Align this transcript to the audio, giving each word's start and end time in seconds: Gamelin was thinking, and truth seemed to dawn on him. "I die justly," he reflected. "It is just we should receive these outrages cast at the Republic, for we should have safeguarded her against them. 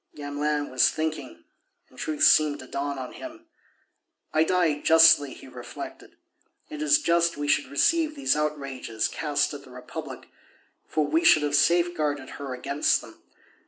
Gamelin 0.15 0.71
was 0.71 0.89
thinking, 0.89 1.43
and 1.87 1.99
truth 1.99 2.23
seemed 2.23 2.57
to 2.57 2.65
dawn 2.65 2.97
on 2.97 3.11
him. 3.13 3.45
"I 4.33 4.43
die 4.43 4.79
justly," 4.79 5.35
he 5.35 5.47
reflected. 5.47 6.15
"It 6.71 6.81
is 6.81 6.97
just 6.97 7.37
we 7.37 7.47
should 7.47 7.67
receive 7.69 8.15
these 8.15 8.35
outrages 8.35 9.07
cast 9.07 9.53
at 9.53 9.63
the 9.63 9.69
Republic, 9.69 10.27
for 10.87 11.05
we 11.05 11.23
should 11.23 11.43
have 11.43 11.53
safeguarded 11.55 12.29
her 12.41 12.55
against 12.55 13.01
them. 13.01 13.21